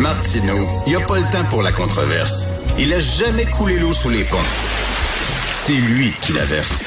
[0.00, 2.46] Martineau, il n'y a pas le temps pour la controverse.
[2.78, 4.38] Il a jamais coulé l'eau sous les ponts.
[5.52, 6.86] C'est lui qui la verse.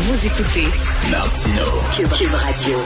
[0.00, 0.66] Vous écoutez
[1.12, 1.62] Martineau.
[1.94, 2.78] Cube, Radio.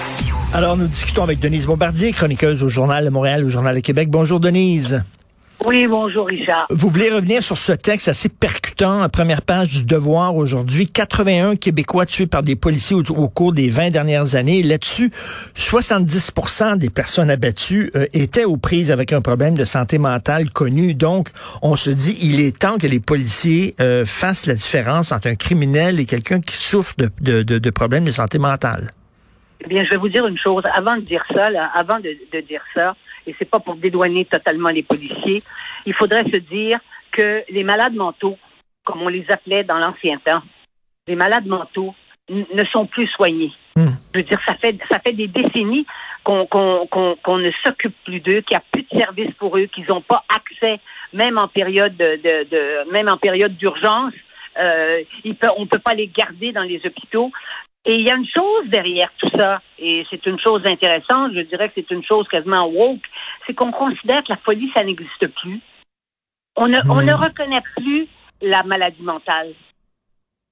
[0.53, 4.11] Alors, nous discutons avec Denise Bombardier, chroniqueuse au Journal de Montréal, au Journal de Québec.
[4.11, 5.03] Bonjour, Denise.
[5.67, 6.67] Oui, bonjour Richard.
[6.71, 10.87] Vous voulez revenir sur ce texte assez percutant, à première page du Devoir aujourd'hui.
[10.87, 14.63] 81 Québécois tués par des policiers au, cours des 20 dernières années.
[14.63, 15.11] Là-dessus,
[15.57, 20.95] 70% des personnes abattues euh, étaient aux prises avec un problème de santé mentale connu.
[20.95, 21.31] Donc,
[21.61, 25.35] on se dit, il est temps que les policiers euh, fassent la différence entre un
[25.35, 28.93] criminel et quelqu'un qui souffre de, de, de, de, problèmes de santé mentale.
[29.65, 30.63] Eh bien, je vais vous dire une chose.
[30.73, 32.95] Avant de dire ça, là, avant de, de dire ça,
[33.29, 35.43] et c'est pas pour dédouaner totalement les policiers,
[35.87, 36.79] il faudrait se dire
[37.13, 38.39] que les malades mentaux,
[38.85, 40.43] comme on les appelait dans l'ancien temps,
[41.07, 41.95] les malades mentaux
[42.31, 43.53] ne sont plus soignés.
[43.77, 43.89] Hmm.
[44.13, 45.87] Je veux dire, ça fait ça fait des décennies
[46.25, 50.03] qu'on ne s'occupe plus d'eux, qu'il n'y a plus de services pour eux, qu'ils n'ont
[50.03, 50.79] pas accès,
[51.13, 54.13] même en période de, de, même en période d'urgence.
[54.59, 55.03] Euh,
[55.57, 57.31] on ne peut pas les garder dans les hôpitaux.
[57.85, 61.41] Et il y a une chose derrière tout ça, et c'est une chose intéressante, je
[61.41, 63.07] dirais que c'est une chose quasiment woke,
[63.47, 65.61] c'est qu'on considère que la folie, ça n'existe plus.
[66.57, 68.09] On ne, on ne reconnaît plus
[68.43, 69.55] la maladie mentale.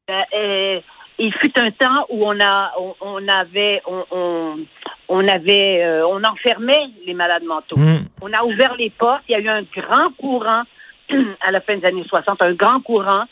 [0.08, 0.80] Euh, euh,
[1.18, 4.66] il fut un temps où on a, on, avait, on,
[5.08, 7.77] on, avait, euh, on enfermait les malades mentaux.
[7.77, 8.05] Mm.
[8.20, 9.22] On a ouvert les portes.
[9.28, 10.62] Il y a eu un grand courant
[11.40, 13.24] à la fin des années 60, un grand courant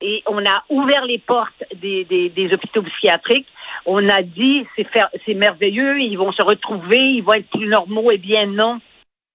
[0.00, 3.48] et on a ouvert les portes des, hôpitaux psychiatriques.
[3.86, 4.64] On a dit
[5.26, 8.10] c'est merveilleux, ils vont se retrouver, ils vont être plus normaux.
[8.12, 8.80] Eh bien non,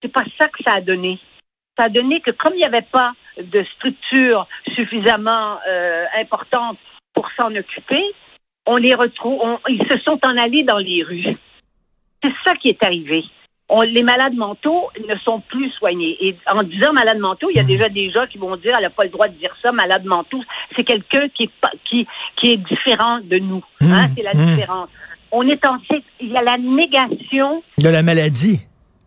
[0.02, 1.20] c'est pas ça que ça a donné.
[1.78, 6.78] Ça a donné que comme il n'y avait pas de structure suffisamment euh, importante
[7.14, 8.04] pour s'en occuper,
[8.66, 11.34] on les retrouve, ils se sont en allés dans les rues.
[12.24, 13.26] C'est ça qui est arrivé
[13.82, 16.16] les malades mentaux ne sont plus soignés.
[16.22, 18.84] Et en disant malade mentaux, il y a déjà des gens qui vont dire, elle
[18.84, 20.44] n'a pas le droit de dire ça, malade mentaux.
[20.76, 21.50] C'est quelqu'un qui est,
[21.90, 22.08] qui,
[22.38, 23.64] qui est différent de nous.
[23.82, 24.90] Hein, c'est la différence.
[25.32, 25.78] On est en,
[26.22, 27.64] il y a la négation.
[27.80, 28.60] De la maladie.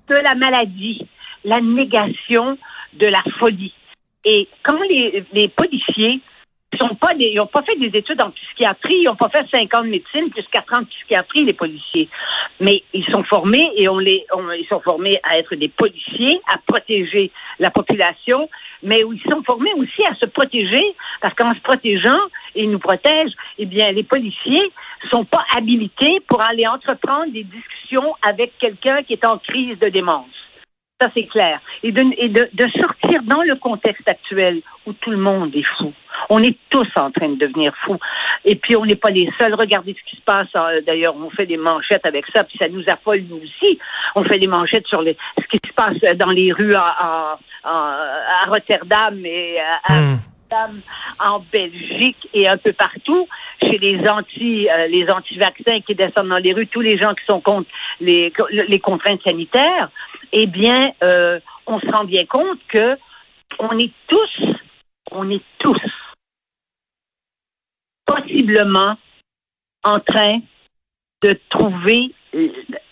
[0.08, 1.06] De la maladie.
[1.44, 2.58] La négation
[2.94, 3.72] de la folie.
[4.24, 6.20] Et quand les, les policiers
[6.72, 9.46] ils sont pas ils n'ont pas fait des études en psychiatrie, ils n'ont pas fait
[9.50, 12.08] cinq ans de médecine, plus quatre ans de psychiatrie, les policiers.
[12.60, 14.26] Mais ils sont formés et on les,
[14.58, 18.48] ils sont formés à être des policiers, à protéger la population,
[18.82, 22.20] mais ils sont formés aussi à se protéger, parce qu'en se protégeant,
[22.54, 24.72] ils nous protègent, eh bien, les policiers
[25.10, 29.88] sont pas habilités pour aller entreprendre des discussions avec quelqu'un qui est en crise de
[29.88, 30.45] démence.
[30.98, 31.60] Ça, c'est clair.
[31.82, 35.66] Et, de, et de, de, sortir dans le contexte actuel où tout le monde est
[35.76, 35.92] fou.
[36.30, 37.98] On est tous en train de devenir fous.
[38.46, 39.52] Et puis, on n'est pas les seuls.
[39.52, 40.48] Regardez ce qui se passe.
[40.54, 40.80] Hein.
[40.86, 43.78] D'ailleurs, on fait des manchettes avec ça, puis ça nous affole, nous aussi.
[44.14, 48.00] On fait des manchettes sur les, ce qui se passe dans les rues à, à,
[48.42, 50.16] à Rotterdam et à,
[50.50, 50.80] Hmm.
[51.18, 53.26] en Belgique et un peu partout
[53.60, 57.24] chez les anti euh, les anti-vaccins qui descendent dans les rues, tous les gens qui
[57.26, 57.68] sont contre
[58.00, 58.32] les,
[58.68, 59.90] les contraintes sanitaires,
[60.32, 62.96] eh bien, euh, on se rend bien compte que
[63.58, 64.46] on est tous,
[65.10, 65.80] on est tous
[68.04, 68.96] possiblement
[69.84, 70.40] en train
[71.22, 72.12] de trouver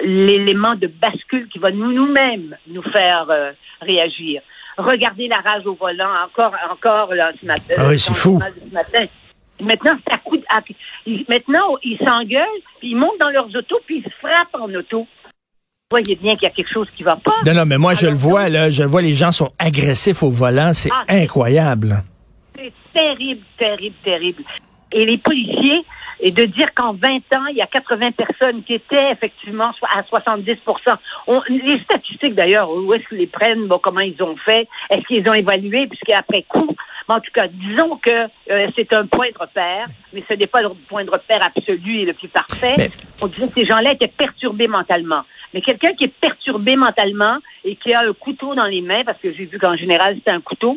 [0.01, 4.43] l'élément de bascule qui va nous nous-mêmes nous faire euh, réagir.
[4.77, 7.75] Regardez la rage au volant encore encore là ce matin.
[7.77, 8.41] Ah oui, c'est fou.
[8.41, 9.07] Ce matin.
[9.61, 10.45] Maintenant, ça coûte.
[11.29, 15.07] Maintenant, ils s'engueulent, puis ils montent dans leurs autos, puis ils se frappent en auto.
[15.95, 17.37] Vous voyez bien qu'il y a quelque chose qui va pas.
[17.47, 20.29] Non, non, mais moi, je le vois, là, je vois, les gens sont agressifs au
[20.31, 22.03] volant, c'est Ah, incroyable.
[22.57, 24.43] C'est terrible, terrible, terrible.
[24.91, 25.85] Et les policiers,
[26.19, 30.03] et de dire qu'en 20 ans, il y a 80 personnes qui étaient effectivement à
[30.03, 30.57] 70
[31.29, 35.07] On, Les statistiques, d'ailleurs, où est-ce qu'ils les prennent, bon, comment ils ont fait, est-ce
[35.07, 36.75] qu'ils ont évalué, puisqu'après coup,
[37.09, 38.11] mais en tout cas, disons que
[38.51, 42.01] euh, c'est un point de repère, mais ce n'est pas le point de repère absolu
[42.01, 42.75] et le plus parfait.
[42.79, 42.91] Mais-
[43.21, 45.23] On disait que ces gens-là étaient perturbés mentalement.
[45.55, 49.19] Mais quelqu'un qui est perturbé mentalement et qui a un couteau dans les mains, parce
[49.21, 50.77] que j'ai vu qu'en général, c'est un couteau,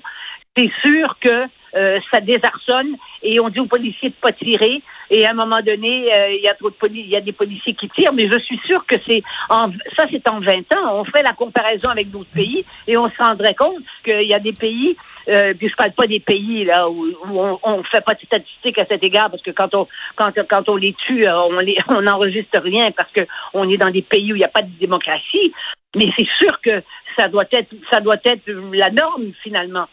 [0.56, 4.82] c'est sûr que euh, ça désarçonne et on dit aux policiers de pas tirer.
[5.10, 7.74] Et à un moment donné, euh, il y a trop de y a des policiers
[7.74, 11.00] qui tirent, mais je suis sûre que c'est ça c'est en 20 ans.
[11.00, 14.40] On fait la comparaison avec d'autres pays et on se rendrait compte qu'il y a
[14.40, 14.96] des pays,
[15.30, 18.22] euh, puis je parle pas des pays là où, où on, on fait pas de
[18.26, 21.60] statistiques à cet égard parce que quand on quand quand on les tue, euh, on
[21.60, 23.22] les on n'enregistre rien parce que
[23.54, 25.54] on est dans des pays où il n'y a pas de démocratie.
[25.96, 26.84] Mais c'est sûr que
[27.18, 29.88] ça doit être ça doit être la norme finalement.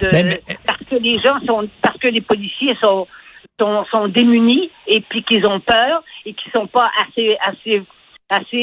[0.00, 3.06] De- Mais- mais- parce que les gens sont parce que les policiers sont
[3.60, 7.82] sont, sont démunis et puis qu'ils ont peur et qu'ils sont pas assez assez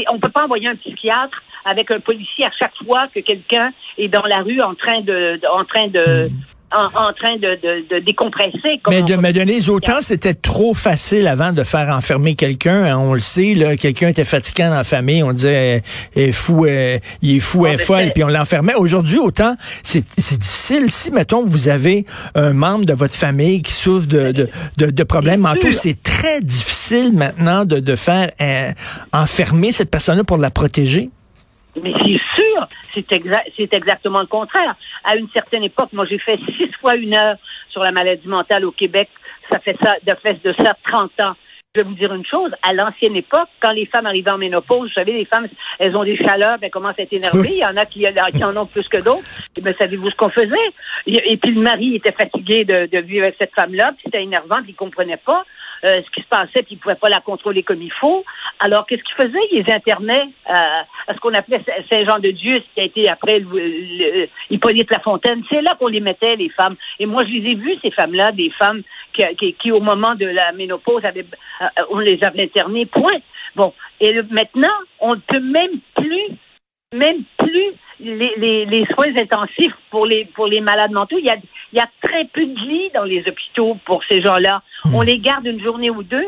[0.10, 4.08] On peut pas envoyer un psychiatre avec un policier à chaque fois que quelqu'un est
[4.08, 6.57] dans la rue en train de, de en train de, Hmm.
[6.72, 8.80] En, en train de, de, de décompresser.
[8.84, 12.98] comme Mais, de, mais Denise, autant c'était trop facile avant de faire enfermer quelqu'un, hein,
[12.98, 15.82] on le sait, là, quelqu'un était fatiguant dans la famille, on disait,
[16.18, 18.76] euh, est fou, euh, il est fou, elle est mais folle, puis on l'enfermait.
[18.76, 20.92] Aujourd'hui, autant, c'est c'est difficile.
[20.92, 22.06] Si, mettons, vous avez
[22.36, 26.42] un membre de votre famille qui souffre de, de, de, de problèmes mentaux, c'est très
[26.42, 28.72] difficile maintenant de, de faire euh,
[29.14, 31.10] enfermer cette personne-là pour la protéger.
[31.82, 34.76] Mais c'est sûr, c'est exa- c'est exactement le contraire.
[35.04, 37.36] À une certaine époque, moi, j'ai fait six fois une heure
[37.70, 39.10] sur la maladie mentale au Québec.
[39.52, 41.34] Ça fait ça, de fait de ça 30 ans.
[41.76, 44.88] Je vais vous dire une chose, à l'ancienne époque, quand les femmes arrivaient en ménopause,
[44.90, 45.48] vous savez, les femmes,
[45.78, 47.50] elles ont des chaleurs, elles commencent à être énervées.
[47.52, 48.04] Il y en a qui,
[48.34, 49.24] qui en ont plus que d'autres.
[49.56, 50.56] Et bien, savez-vous ce qu'on faisait?
[51.06, 54.24] Et, et puis le mari était fatigué de, de vivre avec cette femme-là, puis c'était
[54.24, 55.46] énervant, puis il comprenait pas
[55.86, 58.26] euh, ce qui se passait, puis il pouvait pas la contrôler comme il faut.
[58.60, 59.48] Alors, qu'est-ce qu'il faisait?
[59.52, 63.48] Il les internait euh, à ce qu'on appelait Saint-Jean-de-Dieu, ce qui a été après le-
[63.52, 65.44] le- Hippolyte Lafontaine.
[65.50, 66.76] C'est là qu'on les mettait, les femmes.
[67.00, 68.82] Et moi, je les ai vues, ces femmes-là, des femmes
[69.14, 71.26] qui, qui, qui, au moment de la ménopause, avaient,
[71.62, 73.20] euh, on les avait internées, point.
[73.56, 73.74] Bon.
[74.00, 76.38] Et maintenant, on ne peut même plus,
[76.94, 81.18] même plus les, les, les soins intensifs pour les, pour les malades mentaux.
[81.20, 81.36] Il y, a,
[81.74, 84.62] il y a très peu de lits dans les hôpitaux pour ces gens-là.
[84.94, 86.28] On les garde une journée ou deux,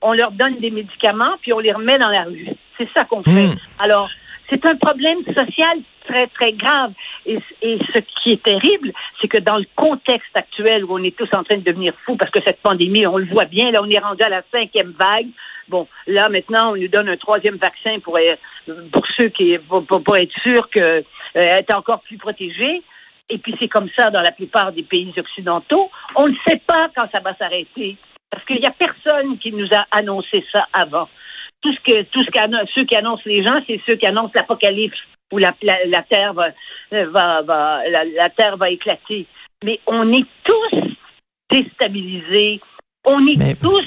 [0.00, 2.48] on leur donne des médicaments, puis on les remet dans la rue.
[2.78, 3.48] C'est ça qu'on fait.
[3.48, 3.56] Mm.
[3.78, 4.08] Alors,
[4.48, 5.78] c'est un problème social
[6.08, 6.92] très, très grave.
[7.26, 11.16] Et, et ce qui est terrible, c'est que dans le contexte actuel où on est
[11.16, 13.80] tous en train de devenir fous, parce que cette pandémie, on le voit bien, là,
[13.82, 15.28] on est rendu à la cinquième vague.
[15.70, 18.36] Bon, là, maintenant, on nous donne un troisième vaccin pour, euh,
[18.92, 21.02] pour ceux qui, pour, pour- être sûr que euh,
[21.34, 22.82] être encore plus protégés.
[23.32, 25.88] Et puis c'est comme ça dans la plupart des pays occidentaux.
[26.16, 27.96] On ne sait pas quand ça va s'arrêter.
[28.30, 31.08] Parce qu'il n'y a personne qui nous a annoncé ça avant.
[31.62, 32.30] Tout ce que, tout ce
[32.74, 34.98] ceux qui annoncent les gens, c'est ceux qui annoncent l'apocalypse
[35.32, 36.48] où la, la, la terre va,
[36.90, 39.26] va, va- la, la terre va éclater.
[39.62, 40.80] Mais on est tous
[41.50, 42.60] déstabilisés,
[43.04, 43.84] on est Mais- tous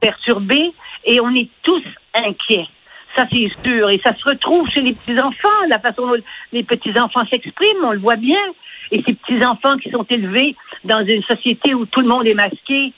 [0.00, 0.72] perturbés
[1.06, 1.82] et on est tous
[2.14, 2.66] inquiets.
[3.14, 3.88] Ça, c'est sûr.
[3.90, 6.22] Et ça se retrouve chez les petits-enfants, la façon dont
[6.52, 8.40] les petits-enfants s'expriment, on le voit bien.
[8.92, 10.54] Et ces petits-enfants qui sont élevés
[10.84, 12.92] dans une société où tout le monde est masqué,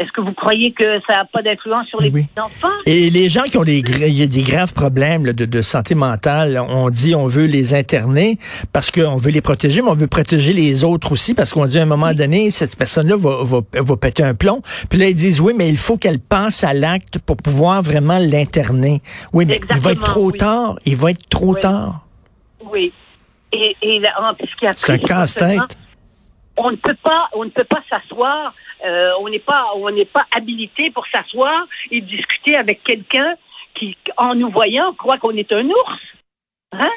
[0.00, 2.22] est-ce que vous croyez que ça n'a pas d'influence sur les Oui.
[2.24, 2.72] petits-enfants?
[2.86, 7.14] Et les gens qui ont des, graves problèmes là, de, de santé mentale, on dit
[7.14, 8.38] on veut les interner
[8.72, 11.78] parce qu'on veut les protéger, mais on veut protéger les autres aussi parce qu'on dit
[11.78, 14.62] à un moment donné, cette personne-là va, va, va péter un plomb.
[14.88, 18.18] Puis là, ils disent oui, mais il faut qu'elle pense à l'acte pour pouvoir vraiment
[18.18, 19.02] l'interner.
[19.34, 20.38] Oui, mais il va être trop oui.
[20.38, 20.78] tard.
[20.86, 22.06] Il va être trop tard.
[22.72, 22.90] Oui.
[23.52, 25.76] Et, et là, en psychiatrie, C'est un casse-tête.
[26.56, 28.54] On ne peut pas, on ne peut pas s'asseoir.
[28.84, 33.34] euh, on n'est pas, on n'est pas habilité pour s'asseoir et discuter avec quelqu'un
[33.74, 36.00] qui, en nous voyant, croit qu'on est un ours.
[36.72, 36.90] Hein?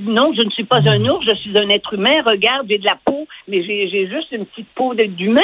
[0.00, 2.22] Non, je ne suis pas un ours, je suis un être humain.
[2.24, 5.42] Regarde, j'ai de la peau, mais j'ai juste une petite peau d'humain.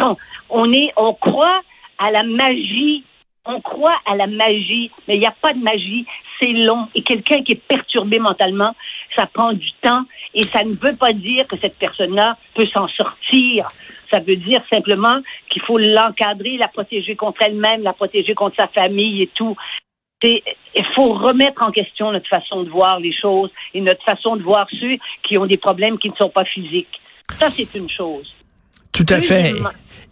[0.00, 0.16] On,
[0.48, 1.62] on est, on croit
[1.98, 3.04] à la magie.
[3.48, 6.04] On croit à la magie, mais il n'y a pas de magie.
[6.40, 6.88] C'est long.
[6.96, 8.74] Et quelqu'un qui est perturbé mentalement,
[9.14, 10.02] ça prend du temps.
[10.34, 13.68] Et ça ne veut pas dire que cette personne-là peut s'en sortir.
[14.10, 15.20] Ça veut dire simplement
[15.50, 19.56] qu'il faut l'encadrer, la protéger contre elle-même, la protéger contre sa famille et tout.
[20.22, 20.40] Il
[20.94, 24.66] faut remettre en question notre façon de voir les choses et notre façon de voir
[24.80, 27.00] ceux qui ont des problèmes qui ne sont pas physiques.
[27.36, 28.30] Ça, c'est une chose.
[28.92, 29.52] Tout à fait.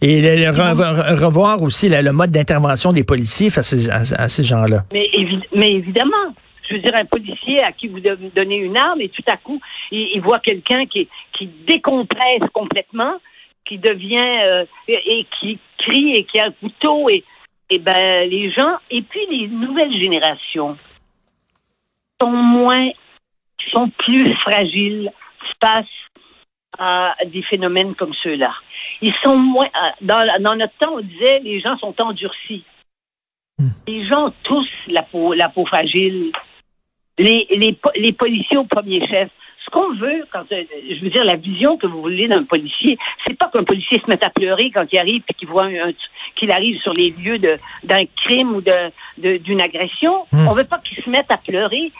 [0.01, 4.21] Et le- le re- revoir aussi le mode d'intervention des policiers face à ces, à-
[4.23, 4.83] à ces gens-là.
[4.91, 6.35] Mais, évi- mais évidemment,
[6.67, 9.59] je veux dire, un policier à qui vous donnez une arme et tout à coup,
[9.91, 13.15] il, il voit quelqu'un qui, qui décompresse complètement,
[13.65, 17.23] qui devient euh, et, et qui crie et qui a un couteau et,
[17.69, 20.75] et ben les gens et puis les nouvelles générations
[22.21, 22.89] sont moins
[23.73, 25.11] sont plus fragiles
[25.61, 25.85] face
[26.77, 28.53] à des phénomènes comme ceux-là.
[29.01, 32.63] Ils sont moins euh, dans, dans notre temps on disait les gens sont endurcis.
[33.87, 36.31] Les gens ont tous la peau, la peau fragile.
[37.17, 39.29] Les, les, les policiers au premier chef.
[39.65, 42.97] Ce qu'on veut, quand euh, je veux dire, la vision que vous voulez d'un policier,
[43.25, 45.89] c'est pas qu'un policier se mette à pleurer quand il arrive et qu'il voit un,
[45.89, 45.93] un-
[46.35, 50.25] qu'il arrive sur les lieux de d'un crime ou de de- d'une agression.
[50.31, 50.47] Hmm.
[50.49, 51.91] On veut pas qu'il se mette à pleurer.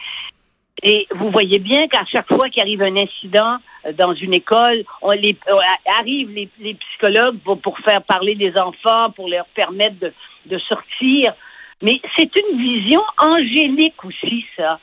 [0.83, 3.55] Et vous voyez bien qu'à chaque fois qu'il arrive un incident
[3.87, 5.55] euh, dans une école, on les, euh,
[5.97, 10.13] arrivent les, les psychologues pour, pour faire parler des enfants, pour leur permettre de,
[10.47, 11.33] de sortir.
[11.81, 14.79] Mais c'est une vision angélique aussi, ça,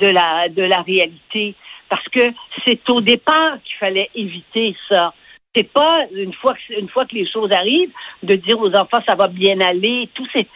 [0.00, 1.54] de la, de la réalité.
[1.88, 2.32] Parce que
[2.64, 5.14] c'est au départ qu'il fallait éviter ça.
[5.54, 9.02] C'est pas une fois que, une fois que les choses arrivent, de dire aux enfants
[9.06, 10.46] ça va bien aller, tout c'est.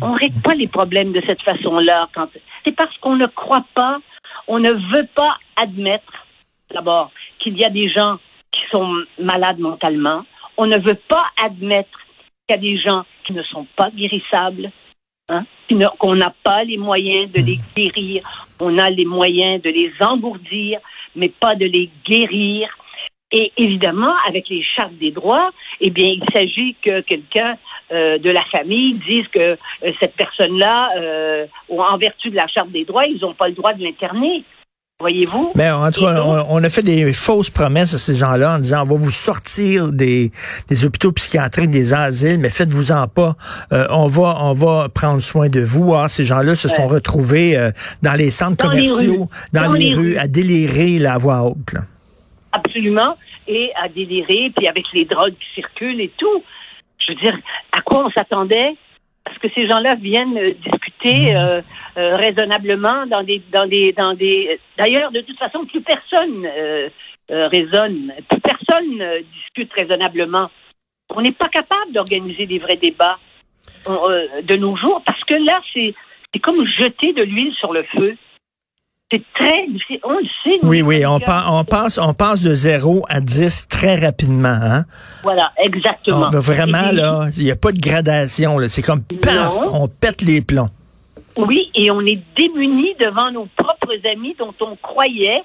[0.00, 2.08] On règle pas les problèmes de cette façon-là.
[2.14, 2.28] Quand
[2.64, 3.98] c'est parce qu'on ne croit pas,
[4.46, 6.26] on ne veut pas admettre
[6.70, 8.18] d'abord qu'il y a des gens
[8.52, 10.24] qui sont malades mentalement.
[10.56, 11.98] On ne veut pas admettre
[12.46, 14.70] qu'il y a des gens qui ne sont pas guérissables,
[15.28, 15.44] hein,
[15.98, 18.22] qu'on n'a pas les moyens de les guérir.
[18.60, 20.80] On a les moyens de les engourdir,
[21.14, 22.68] mais pas de les guérir.
[23.30, 27.58] Et évidemment, avec les chartes des droits, eh bien, il s'agit que quelqu'un
[27.92, 32.70] euh, de la famille dise que euh, cette personne-là, euh, en vertu de la charte
[32.70, 34.44] des droits, ils n'ont pas le droit de l'interner.
[35.00, 35.52] Voyez-vous?
[35.54, 38.82] Mais en tout cas, on, a fait des fausses promesses à ces gens-là en disant
[38.82, 40.32] on va vous sortir des,
[40.68, 43.36] des hôpitaux psychiatriques, des asiles, mais faites-vous-en pas.
[43.70, 45.94] on va on va prendre soin de vous.
[45.94, 47.70] Ah, ces gens-là se sont retrouvés
[48.02, 51.76] dans les centres commerciaux, dans, les, rues, à délirer la voix haute.
[52.50, 53.16] Absolument.
[53.46, 56.42] Et à délirer, puis avec les drogues qui circulent et tout.
[56.98, 57.38] Je veux dire,
[57.72, 58.76] à quoi on s'attendait?
[59.28, 61.36] Parce que ces gens-là viennent euh, discuter mmh.
[61.36, 61.60] euh,
[61.98, 66.46] euh, raisonnablement dans des dans des dans des d'ailleurs de toute façon plus personne
[67.28, 69.04] raisonne plus personne
[69.34, 70.50] discute raisonnablement
[71.14, 73.16] on n'est pas capable d'organiser des vrais débats
[73.86, 75.94] de nos jours parce que là c'est
[76.32, 78.16] c'est comme jeter de l'huile sur le feu
[79.10, 80.00] c'est très difficile.
[80.04, 80.58] On le sait.
[80.62, 84.48] Oui, oui, on, on, passe, on passe de 0 à 10 très rapidement.
[84.48, 84.84] Hein?
[85.22, 86.30] Voilà, exactement.
[86.30, 88.58] vraiment, là, il n'y a pas de gradation.
[88.68, 90.68] C'est comme paf, on pète les plombs.
[91.36, 95.42] Oui, et on est démunis devant nos propres amis dont on croyait,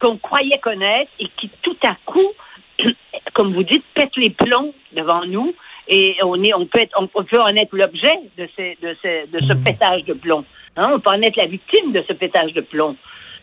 [0.00, 2.30] qu'on croyait connaître et qui tout à coup,
[3.34, 5.52] comme vous dites, pètent les plombs devant nous
[5.88, 9.26] et on est, on peut être, on peut en être l'objet de, ces, de, ces,
[9.32, 9.64] de ce mmh.
[9.64, 10.44] pétage de plomb.
[10.76, 12.96] Hein, on peut en être la victime de ce pétage de plomb.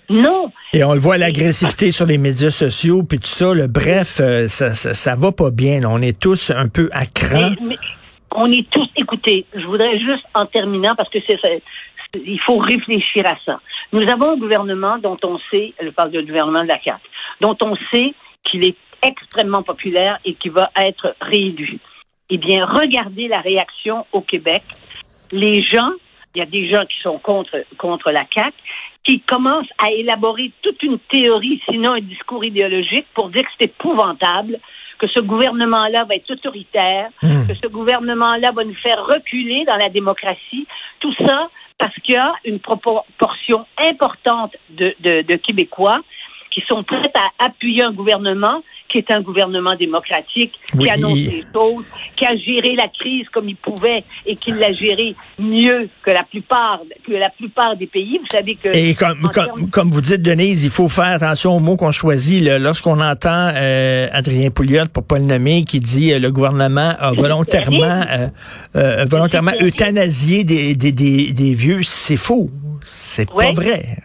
[0.09, 0.51] Non.
[0.73, 3.53] Et on le voit l'agressivité sur les médias sociaux puis tout ça.
[3.53, 5.81] Le bref, euh, ça, ça, va pas bien.
[5.83, 7.51] On est tous un peu à cran.
[8.31, 8.87] on est tous.
[8.95, 11.37] Écoutez, je voudrais juste en terminant parce que c'est
[12.15, 13.59] il faut réfléchir à ça.
[13.91, 17.03] Nous avons un gouvernement dont on sait, je parle du gouvernement de la carte,
[17.41, 21.79] dont on sait qu'il est extrêmement populaire et qui va être réélu.
[22.29, 24.63] Eh bien, regardez la réaction au Québec.
[25.31, 25.91] Les gens
[26.35, 28.53] il y a des gens qui sont contre, contre la CAQ,
[29.03, 33.65] qui commencent à élaborer toute une théorie, sinon un discours idéologique, pour dire que c'est
[33.65, 34.59] épouvantable,
[34.99, 37.47] que ce gouvernement-là va être autoritaire, hmm.
[37.47, 40.67] que ce gouvernement-là va nous faire reculer dans la démocratie.
[40.99, 46.01] Tout ça parce qu'il y a une proportion importante de, de, de Québécois
[46.51, 51.45] qui sont prêts à appuyer un gouvernement qui est un gouvernement démocratique, qui annonce les
[51.53, 56.09] choses, qui a géré la crise comme il pouvait et qui l'a géré mieux que
[56.11, 58.17] la plupart que la plupart des pays.
[58.19, 59.29] Vous savez que et comme
[59.71, 62.43] comme, vous dites Denise, il faut faire attention aux mots qu'on choisit.
[62.43, 67.11] Lorsqu'on entend euh, Adrien Pouliot, pour pas le nommer, qui dit euh, le gouvernement a
[67.13, 68.05] volontairement
[68.75, 72.49] euh, volontairement euthanasié des, des, des, des vieux, c'est faux.
[72.83, 73.97] C'est pas vrai.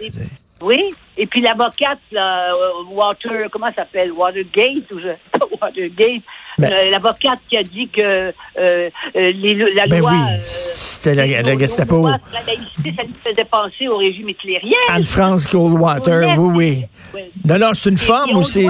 [0.65, 4.13] Oui, et puis l'avocate, là, euh, Water, comment ça s'appelle?
[4.13, 5.11] Watergate ou je,
[5.61, 6.23] Watergate.
[6.57, 10.13] Ben- euh, l'avocate qui a dit que euh, euh les, la ben loi.
[10.13, 12.07] Oui, c'était la, la Gestapo.
[12.07, 14.79] La laïcité, ça nous faisait penser au régime hitlérien.
[14.89, 18.69] Anne-France Goldwater, oui, oui, Non, non, c'est une forme aussi.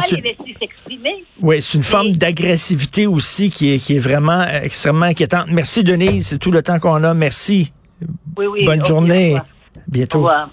[1.41, 5.47] Oui, c'est une forme d'agressivité aussi qui est, qui est vraiment extrêmement inquiétante.
[5.49, 6.29] Merci, Denise.
[6.29, 7.15] C'est tout le temps qu'on a.
[7.15, 7.73] Merci.
[8.37, 8.65] Oui, oui.
[8.65, 9.37] Bonne journée.
[9.87, 10.19] Bientôt.
[10.19, 10.51] Au revoir.